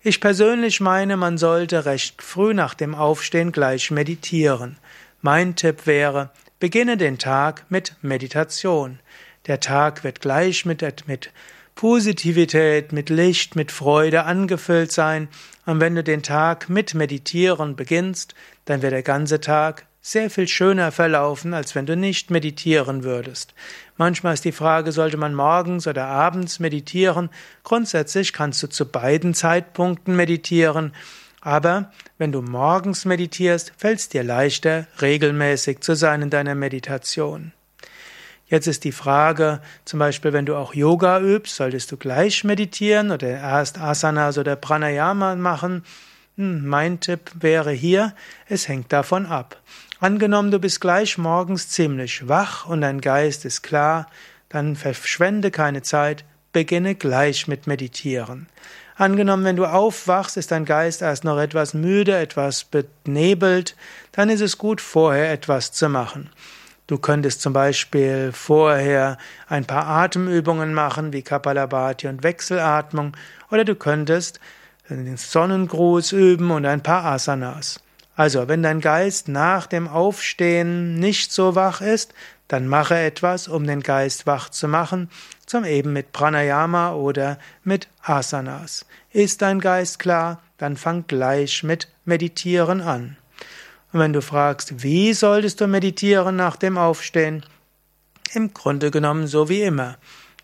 Ich 0.01 0.21
persönlich 0.21 0.79
meine, 0.79 1.17
man 1.17 1.37
sollte 1.37 1.83
recht 1.85 2.23
früh 2.23 2.53
nach 2.55 2.73
dem 2.73 2.95
Aufstehen 2.95 3.51
gleich 3.51 3.91
meditieren. 3.91 4.77
Mein 5.21 5.57
Tipp 5.57 5.85
wäre, 5.85 6.29
beginne 6.61 6.95
den 6.95 7.17
Tag 7.17 7.65
mit 7.67 7.95
Meditation. 8.01 8.99
Der 9.47 9.59
Tag 9.59 10.05
wird 10.05 10.21
gleich 10.21 10.65
mit, 10.65 11.07
mit 11.07 11.31
Positivität, 11.75 12.93
mit 12.93 13.09
Licht, 13.09 13.55
mit 13.57 13.71
Freude 13.71 14.23
angefüllt 14.23 14.93
sein. 14.93 15.27
Und 15.65 15.81
wenn 15.81 15.95
du 15.95 16.05
den 16.05 16.23
Tag 16.23 16.69
mit 16.69 16.93
Meditieren 16.93 17.75
beginnst, 17.75 18.33
dann 18.63 18.81
wird 18.81 18.93
der 18.93 19.03
ganze 19.03 19.41
Tag 19.41 19.87
sehr 20.01 20.29
viel 20.29 20.47
schöner 20.47 20.93
verlaufen, 20.93 21.53
als 21.53 21.75
wenn 21.75 21.85
du 21.85 21.97
nicht 21.97 22.31
meditieren 22.31 23.03
würdest. 23.03 23.53
Manchmal 23.97 24.35
ist 24.35 24.45
die 24.45 24.53
Frage, 24.53 24.93
sollte 24.93 25.17
man 25.17 25.35
morgens 25.35 25.85
oder 25.85 26.05
abends 26.05 26.59
meditieren? 26.59 27.29
Grundsätzlich 27.63 28.31
kannst 28.31 28.63
du 28.63 28.67
zu 28.67 28.85
beiden 28.85 29.33
Zeitpunkten 29.33 30.15
meditieren. 30.15 30.93
Aber 31.41 31.91
wenn 32.17 32.31
du 32.31 32.41
morgens 32.41 33.05
meditierst, 33.05 33.71
fällt 33.77 33.99
es 33.99 34.09
dir 34.09 34.23
leichter, 34.23 34.87
regelmäßig 35.01 35.81
zu 35.81 35.95
sein 35.95 36.21
in 36.21 36.29
deiner 36.29 36.55
Meditation. 36.55 37.53
Jetzt 38.47 38.67
ist 38.67 38.83
die 38.83 38.91
Frage, 38.91 39.61
zum 39.85 39.99
Beispiel, 39.99 40.33
wenn 40.33 40.47
du 40.47 40.55
auch 40.55 40.73
Yoga 40.73 41.19
übst, 41.19 41.55
solltest 41.55 41.91
du 41.91 41.97
gleich 41.97 42.43
meditieren 42.43 43.11
oder 43.11 43.27
erst 43.27 43.79
Asanas 43.79 44.39
oder 44.39 44.55
Pranayama 44.55 45.35
machen? 45.35 45.83
Hm, 46.35 46.65
mein 46.65 46.99
Tipp 46.99 47.31
wäre 47.39 47.71
hier, 47.71 48.15
es 48.47 48.67
hängt 48.67 48.91
davon 48.91 49.27
ab. 49.27 49.61
Angenommen, 49.99 50.49
du 50.49 50.59
bist 50.59 50.81
gleich 50.81 51.17
morgens 51.17 51.69
ziemlich 51.69 52.27
wach 52.27 52.65
und 52.65 52.81
dein 52.81 53.01
Geist 53.01 53.45
ist 53.45 53.61
klar, 53.61 54.07
dann 54.47 54.75
verschwende 54.75 55.51
keine 55.51 55.83
Zeit, 55.83 56.25
beginne 56.51 56.95
gleich 56.95 57.47
mit 57.47 57.67
Meditieren. 57.67 58.47
Angenommen, 58.95 59.45
wenn 59.45 59.55
du 59.55 59.65
aufwachst, 59.65 60.35
ist 60.35 60.51
dein 60.51 60.65
Geist 60.65 61.01
erst 61.01 61.23
noch 61.23 61.39
etwas 61.39 61.73
müde, 61.73 62.17
etwas 62.17 62.65
benebelt, 62.65 63.75
dann 64.11 64.29
ist 64.29 64.41
es 64.41 64.57
gut, 64.57 64.81
vorher 64.81 65.31
etwas 65.31 65.71
zu 65.71 65.87
machen. 65.87 66.29
Du 66.87 66.97
könntest 66.97 67.41
zum 67.41 67.53
Beispiel 67.53 68.31
vorher 68.33 69.17
ein 69.47 69.65
paar 69.65 69.85
Atemübungen 69.85 70.73
machen, 70.73 71.13
wie 71.13 71.21
Kapalabhati 71.21 72.07
und 72.07 72.23
Wechselatmung, 72.23 73.15
oder 73.51 73.63
du 73.63 73.75
könntest 73.75 74.39
den 74.89 75.15
Sonnengruß 75.15 76.11
üben 76.13 76.51
und 76.51 76.65
ein 76.65 76.81
paar 76.81 77.05
Asanas. 77.05 77.79
Also, 78.15 78.47
wenn 78.49 78.63
dein 78.63 78.81
Geist 78.81 79.29
nach 79.29 79.67
dem 79.67 79.87
Aufstehen 79.87 80.95
nicht 80.95 81.31
so 81.31 81.55
wach 81.55 81.79
ist, 81.79 82.13
dann 82.49 82.67
mache 82.67 82.97
etwas, 82.97 83.47
um 83.47 83.65
den 83.65 83.81
Geist 83.81 84.25
wach 84.25 84.49
zu 84.49 84.67
machen, 84.67 85.09
zum 85.49 85.65
eben 85.65 85.93
mit 85.93 86.11
Pranayama 86.11 86.93
oder 86.93 87.39
mit 87.63 87.87
Asanas. 88.03 88.85
Ist 89.11 89.41
dein 89.41 89.59
Geist 89.59 89.97
klar, 89.97 90.41
dann 90.59 90.77
fang 90.77 91.05
gleich 91.07 91.63
mit 91.63 91.87
Meditieren 92.05 92.81
an. 92.81 93.17
Und 93.91 93.99
wenn 93.99 94.13
du 94.13 94.21
fragst, 94.21 94.83
wie 94.83 95.13
solltest 95.13 95.59
du 95.59 95.67
meditieren 95.67 96.35
nach 96.35 96.55
dem 96.55 96.77
Aufstehen? 96.77 97.43
Im 98.33 98.53
Grunde 98.53 98.91
genommen 98.91 99.25
so 99.25 99.49
wie 99.49 99.63
immer. 99.63 99.97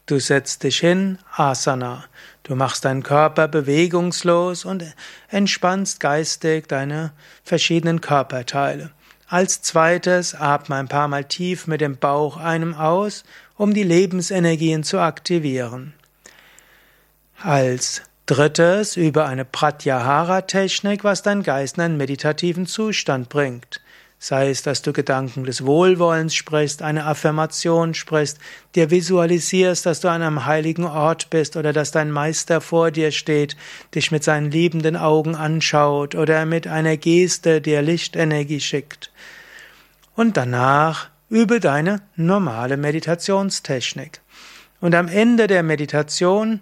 Du 0.08 0.20
setzt 0.20 0.64
dich 0.64 0.80
hin, 0.80 1.20
Asana. 1.36 2.06
Du 2.42 2.56
machst 2.56 2.86
deinen 2.86 3.04
Körper 3.04 3.48
bewegungslos 3.48 4.66
und 4.66 4.84
entspannst 5.30 6.00
geistig 6.00 6.68
deine 6.68 7.12
verschiedenen 7.44 8.02
Körperteile. 8.02 8.90
Als 9.28 9.62
zweites 9.62 10.36
atme 10.36 10.76
ein 10.76 10.88
paar 10.88 11.08
Mal 11.08 11.26
tief 11.26 11.66
mit 11.66 11.82
dem 11.82 11.98
Bauch 11.98 12.38
einem 12.38 12.76
aus, 12.76 13.24
um 13.58 13.74
die 13.74 13.84
Lebensenergien 13.84 14.84
zu 14.84 15.00
aktivieren. 15.00 15.94
Als 17.42 18.04
drittes 18.28 18.98
übe 18.98 19.26
eine 19.26 19.46
Pratyahara-Technik, 19.46 21.04
was 21.04 21.24
dein 21.24 21.42
Geist 21.42 21.78
in 21.78 21.84
einen 21.84 21.98
meditativen 21.98 22.68
Zustand 22.68 23.30
bringt. 23.30 23.82
Sei 24.28 24.50
es, 24.50 24.64
dass 24.64 24.82
du 24.82 24.92
Gedanken 24.92 25.44
des 25.44 25.68
Wohlwollens 25.68 26.34
sprichst, 26.34 26.82
eine 26.82 27.06
Affirmation 27.06 27.94
sprichst, 27.94 28.40
dir 28.74 28.90
visualisierst, 28.90 29.86
dass 29.86 30.00
du 30.00 30.08
an 30.08 30.24
einem 30.24 30.48
heiligen 30.48 30.86
Ort 30.86 31.30
bist 31.30 31.56
oder 31.56 31.74
dass 31.74 31.92
dein 31.92 32.10
Meister 32.10 32.60
vor 32.60 32.90
dir 32.90 33.12
steht, 33.12 33.56
dich 33.94 34.10
mit 34.10 34.24
seinen 34.24 34.50
liebenden 34.50 34.98
Augen 34.98 35.36
anschaut 35.36 36.16
oder 36.16 36.48
mit 36.48 36.66
einer 36.66 36.98
Geste 36.98 37.62
dir 37.62 37.84
Lichtenergie 37.84 38.62
schickt. 38.62 39.12
Und 40.16 40.38
danach 40.38 41.10
übe 41.30 41.60
deine 41.60 42.02
normale 42.16 42.78
Meditationstechnik. 42.78 44.22
Und 44.82 44.96
am 44.96 45.08
Ende 45.08 45.46
der 45.46 45.62
Meditation 45.62 46.62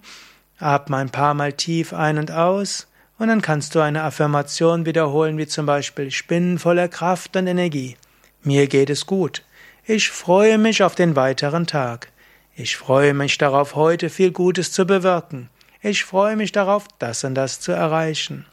atme 0.60 0.98
ein 0.98 1.12
paar 1.12 1.34
Mal 1.34 1.54
tief 1.54 1.94
ein 1.94 2.18
und 2.18 2.30
aus 2.30 2.88
und 3.24 3.30
dann 3.30 3.42
kannst 3.42 3.74
du 3.74 3.80
eine 3.80 4.04
Affirmation 4.04 4.86
wiederholen, 4.86 5.38
wie 5.38 5.48
zum 5.48 5.66
Beispiel, 5.66 6.08
ich 6.08 6.28
bin 6.28 6.60
voller 6.60 6.90
Kraft 6.90 7.38
und 7.38 7.48
Energie. 7.48 7.96
Mir 8.42 8.68
geht 8.68 8.90
es 8.90 9.06
gut. 9.06 9.44
Ich 9.86 10.10
freue 10.10 10.58
mich 10.58 10.84
auf 10.84 10.94
den 10.94 11.16
weiteren 11.16 11.66
Tag. 11.66 12.10
Ich 12.54 12.76
freue 12.76 13.14
mich 13.14 13.38
darauf, 13.38 13.76
heute 13.76 14.10
viel 14.10 14.32
Gutes 14.32 14.74
zu 14.74 14.86
bewirken. 14.86 15.50
Ich 15.82 16.04
freue 16.04 16.36
mich 16.36 16.52
darauf, 16.52 16.86
das 17.00 17.24
und 17.24 17.36
das 17.36 17.62
zu 17.62 17.72
erreichen. 17.72 18.46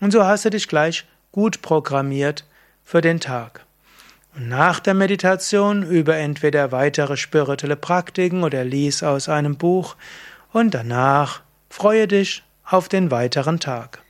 Und 0.00 0.10
so 0.10 0.22
hast 0.26 0.44
du 0.44 0.50
dich 0.50 0.68
gleich 0.68 1.06
gut 1.32 1.62
programmiert 1.62 2.44
für 2.84 3.00
den 3.00 3.20
Tag. 3.20 3.64
Und 4.36 4.50
nach 4.50 4.80
der 4.80 4.92
Meditation 4.92 5.82
übe 5.82 6.14
entweder 6.14 6.72
weitere 6.72 7.16
spirituelle 7.16 7.76
Praktiken 7.76 8.42
oder 8.42 8.64
lies 8.64 9.02
aus 9.02 9.30
einem 9.30 9.56
Buch 9.56 9.96
und 10.52 10.74
danach 10.74 11.40
freue 11.70 12.06
dich 12.06 12.42
auf 12.66 12.90
den 12.90 13.10
weiteren 13.10 13.60
Tag. 13.60 14.02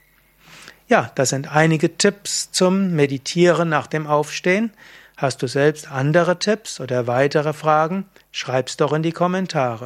Ja, 0.91 1.13
das 1.15 1.29
sind 1.29 1.55
einige 1.55 1.97
Tipps 1.99 2.51
zum 2.51 2.97
Meditieren 2.97 3.69
nach 3.69 3.87
dem 3.87 4.09
Aufstehen. 4.09 4.73
Hast 5.17 5.41
du 5.41 5.47
selbst 5.47 5.89
andere 5.89 6.41
Tipps 6.41 6.81
oder 6.81 7.07
weitere 7.07 7.53
Fragen? 7.53 8.07
Schreib's 8.33 8.77
doch 8.77 8.93
in 8.93 9.05
die 9.05 9.13
Kommentare. 9.13 9.85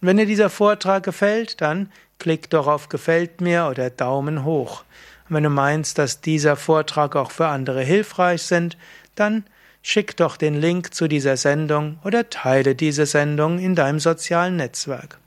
Und 0.00 0.08
wenn 0.08 0.16
dir 0.16 0.24
dieser 0.24 0.48
Vortrag 0.48 1.02
gefällt, 1.02 1.60
dann 1.60 1.92
klick 2.18 2.48
doch 2.48 2.66
auf 2.66 2.88
Gefällt 2.88 3.42
mir 3.42 3.66
oder 3.70 3.90
Daumen 3.90 4.42
hoch. 4.42 4.84
Und 5.28 5.36
wenn 5.36 5.42
du 5.42 5.50
meinst, 5.50 5.98
dass 5.98 6.22
dieser 6.22 6.56
Vortrag 6.56 7.14
auch 7.14 7.30
für 7.30 7.48
andere 7.48 7.82
hilfreich 7.82 8.42
sind, 8.42 8.78
dann 9.16 9.44
schick 9.82 10.16
doch 10.16 10.38
den 10.38 10.54
Link 10.54 10.94
zu 10.94 11.08
dieser 11.08 11.36
Sendung 11.36 11.98
oder 12.04 12.30
teile 12.30 12.74
diese 12.74 13.04
Sendung 13.04 13.58
in 13.58 13.74
deinem 13.74 14.00
sozialen 14.00 14.56
Netzwerk. 14.56 15.18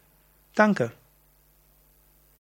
Danke. 0.55 0.91